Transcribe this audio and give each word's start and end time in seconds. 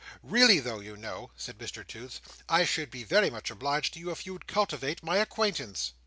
Really 0.23 0.59
though, 0.59 0.79
you 0.79 0.97
know," 0.97 1.29
said 1.37 1.59
Mr 1.59 1.85
Toots, 1.85 2.21
"I 2.49 2.65
should 2.65 2.89
be 2.89 3.03
very 3.03 3.29
much 3.29 3.51
obliged 3.51 3.93
to 3.93 3.99
you 3.99 4.09
if 4.09 4.25
you'd 4.25 4.47
cultivate 4.47 5.03
my 5.03 5.17
acquaintance." 5.17 5.93